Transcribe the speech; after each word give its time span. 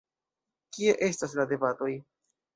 Kie 0.77 0.95
estas 1.09 1.37
la 1.41 1.47
debatoj? 1.53 1.93